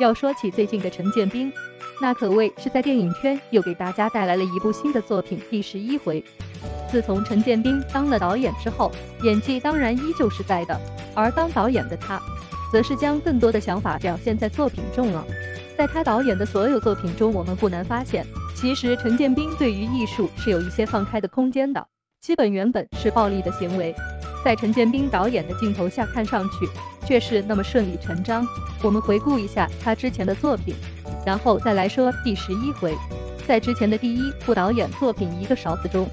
[0.00, 1.52] 要说起最近的陈建斌，
[2.00, 6.20] 那可谓是在电影圈又给大家带来了一部新的作品《第十一回》。
[6.90, 8.90] 自从陈建斌当了导演之后，
[9.22, 10.80] 演技当然依旧是在的，
[11.14, 12.20] 而当导演的他，
[12.72, 15.24] 则是将更多的想法表现在作品中了。
[15.78, 18.26] 在他导演的所有作品中，我们不难发现，
[18.56, 21.86] 其实陈建斌对于艺术是有一些放开的空间的。
[22.20, 23.94] 基本原本是暴力的行为，
[24.44, 26.68] 在陈建斌导演的镜头下看上去
[27.06, 28.46] 却是那么顺理成章。
[28.82, 30.74] 我们回顾一下他之前的作品，
[31.24, 32.94] 然后再来说第十一回。
[33.46, 36.06] 在之前的第一部导演作品《一个勺子》中，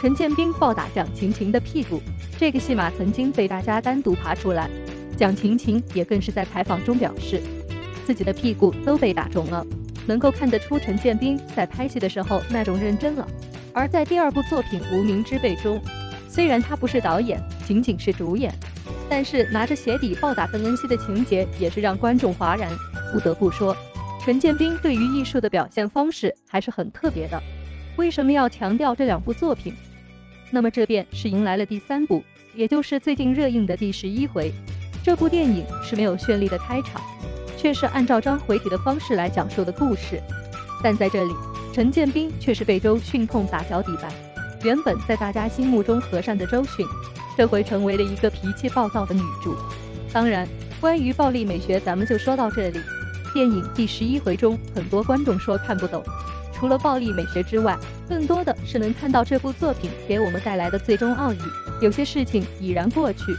[0.00, 2.00] 陈建斌暴打蒋勤勤的屁股，
[2.36, 4.68] 这个戏码曾经被大家单独爬出来。
[5.16, 7.40] 蒋勤勤也更是在采访中表示，
[8.04, 9.64] 自己的屁股都被打肿了，
[10.06, 13.26] 能够看得出陈建斌在拍戏的时候那种认真了。
[13.72, 15.80] 而在第二部作品《无名之辈》中，
[16.28, 18.50] 虽然他不是导演，仅仅是主演，
[19.10, 22.70] 但是拿着鞋底暴打邓恩熙的情节也是让观众哗然。
[23.12, 23.76] 不得不说，
[24.24, 27.38] 陈建斌对于艺术的表现方式还是很特别的。
[27.96, 29.74] 为什么要强调这两部作品？
[30.50, 34.50] 那么这便是迎来了第三部，也就是最近热映的第十一回。
[35.04, 37.02] 这部电影是没有绚丽的开场，
[37.58, 40.18] 却是按照章回体的方式来讲述的故事。
[40.82, 41.34] 但在这里。
[41.70, 44.10] 陈建斌却是被周迅痛打脚底板。
[44.64, 46.84] 原本在大家心目中和善的周迅，
[47.38, 49.54] 这回成为了一个脾气暴躁的女主。
[50.12, 50.44] 当然，
[50.80, 52.80] 关于暴力美学，咱们就说到这里。
[53.32, 56.02] 电影第十一回中，很多观众说看不懂，
[56.52, 57.78] 除了暴力美学之外，
[58.08, 61.38] 更多的是能看到这部作品给我们带来的最终奥义。
[61.80, 63.36] 有些事情已然过去，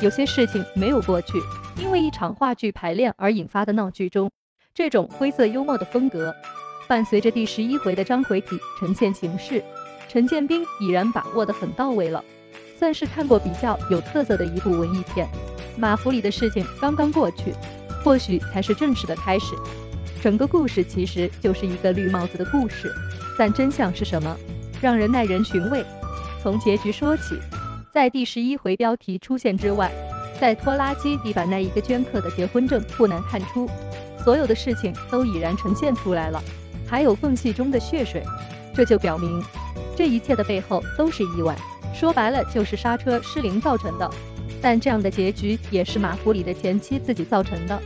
[0.00, 1.34] 有些事情没有过去，
[1.76, 4.30] 因为一场话剧排练而引发的闹剧中，
[4.72, 6.34] 这种灰色幽默的风格。
[6.88, 9.62] 伴随着第十一回的章回体呈现形式，
[10.08, 12.24] 陈建斌已然把握得很到位了，
[12.78, 15.28] 算是看过比较有特色的一部文艺片。
[15.76, 17.52] 马府里的事情刚刚过去，
[18.04, 19.54] 或许才是正式的开始。
[20.22, 22.92] 整个故事其实就是一个绿帽子的故事，
[23.38, 24.36] 但真相是什么，
[24.80, 25.84] 让人耐人寻味。
[26.42, 27.38] 从结局说起，
[27.92, 29.90] 在第十一回标题出现之外，
[30.40, 33.68] 在拖拉机地板那一个镌刻的结婚证不难看出，
[34.22, 36.42] 所有的事情都已然呈现出来了。
[36.86, 38.22] 还有缝隙中的血水，
[38.74, 39.42] 这就表明
[39.96, 41.56] 这一切的背后都是意外。
[41.94, 44.10] 说白了就是刹车失灵造成的。
[44.60, 47.80] 但这样的结局也是马福里的前妻自己造成的。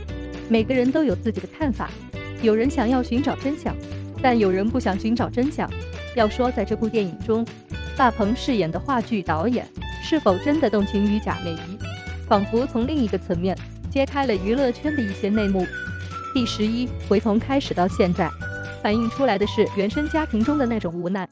[0.49, 1.89] 每个人都有自己的看法，
[2.41, 3.75] 有人想要寻找真相，
[4.21, 5.69] 但有人不想寻找真相。
[6.15, 7.45] 要说在这部电影中，
[7.95, 9.67] 大鹏饰演的话剧导演
[10.01, 11.77] 是否真的动情于贾美仪，
[12.27, 13.57] 仿佛从另一个层面
[13.91, 15.67] 揭开了娱乐圈的一些内幕。
[16.33, 18.29] 第十一回从开始到现在。
[18.81, 21.27] 反映出来的是原生家庭中的那种无奈，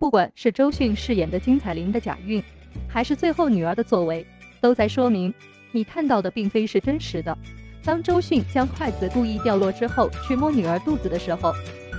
[0.00, 2.42] 不管是周迅饰演的金彩玲的假孕，
[2.88, 4.26] 还是最后女儿的作为，
[4.58, 5.32] 都在说明
[5.72, 7.36] 你看到的并非是真实的。
[7.84, 11.52] 当周迅将筷子故意掉落之后去摸女儿肚子的时候，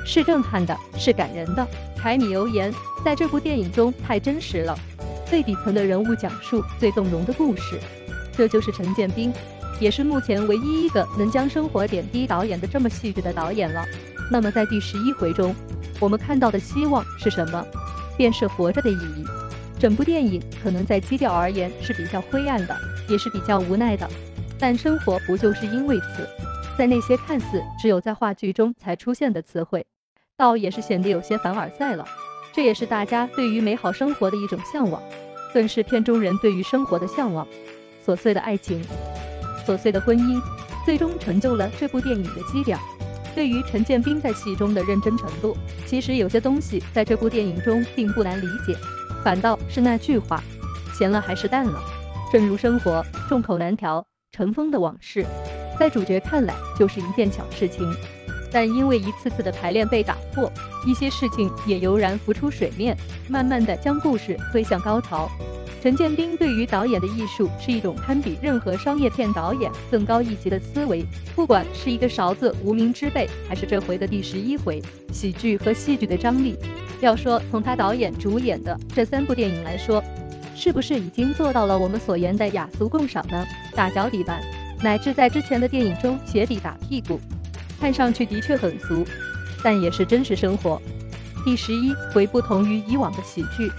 [0.04, 1.66] 是震撼的，是感人的。
[1.96, 2.74] 柴米油盐
[3.06, 4.76] 在这部电影中太真实了，
[5.28, 7.80] 最底层的人物讲述最动容的故事，
[8.36, 9.32] 这就是陈建斌，
[9.80, 13.86] 也是目前唯一一个能将生活点滴导演的这么细致的导演了。
[14.32, 15.54] 那么，在第十一回中，
[16.00, 17.64] 我们看到的希望是什么？
[18.18, 19.26] 便是活着的意义。
[19.80, 22.78] 整部电影可能在基调而言是比较灰暗的，
[23.10, 24.08] 也是比较无奈的。
[24.60, 26.28] 但生活不就是因为此，
[26.78, 29.86] 在那些看似只有在话剧中才出现的词汇，
[30.38, 32.06] 倒也是显得有些凡尔赛了。
[32.54, 35.02] 这也是大家对于美好生活的一种向往，
[35.54, 37.48] 更是片中人对于生活的向往。
[38.06, 38.84] 琐碎的爱情，
[39.66, 40.40] 琐碎的婚姻，
[40.86, 42.78] 最终成就了这部电影的基调。
[43.34, 45.56] 对于陈建斌在戏中的认真程度，
[45.92, 48.74] 其实有些东西在这部电影中并不难理解，
[49.26, 50.42] 反倒是那句话，
[50.98, 51.84] 咸了还是淡了。
[52.32, 55.26] 正如生活众口难调，尘封的往事，
[55.78, 57.94] 在主角看来就是一件小事情，
[58.54, 60.50] 但因为一次次的排练被打破，
[60.88, 62.96] 一些事情也油然浮出水面，
[63.28, 65.30] 慢慢的将故事推向高潮。
[65.82, 71.04] 陈建斌对于导演的艺术是一种堪比任何商业片导演更高一级的思维。
[71.36, 74.80] 不管是一个勺子无名之辈，还是这回的第十一回
[75.12, 76.56] 喜剧和戏剧的张力，
[77.00, 80.04] 要说从他导演主演的这三部电影来说，
[80.56, 83.44] 是不是已经做到了我们所言的雅俗共赏呢？
[83.76, 84.40] 打脚底板，
[84.84, 87.20] 乃至在之前的电影中鞋底打屁股，
[87.80, 89.04] 看上去的确很俗，
[89.64, 90.80] 但也是真实生活。
[91.44, 93.72] 第十一回不同于以往的喜剧。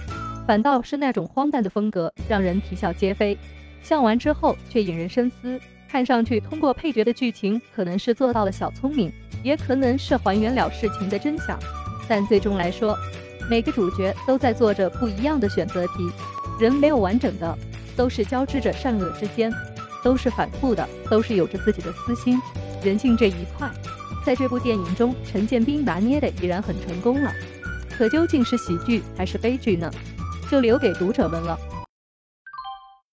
[0.45, 3.37] 反倒是那种荒诞的风格，让人啼笑皆非。
[3.81, 5.59] 笑完之后却引人深思。
[5.87, 9.11] 看上去通过配角的剧情，可能是做到了小聪明，
[9.43, 11.57] 也可能是还原了事情的真相。
[12.07, 12.97] 但最终来说，
[13.49, 16.11] 每个主角都在做着不一样的选择题。
[16.59, 17.57] 人没有完整的，
[17.95, 19.53] 都是交织着善恶之间。
[20.03, 22.37] 都是反复的，都是有着自己的私心。
[22.83, 23.71] 人性这一块，
[24.25, 27.31] 在这部电影中，陈建斌拿捏的已然很成功了。
[27.89, 29.89] 可究竟是喜剧还是悲剧呢？
[30.53, 31.57] 就留给读者们了。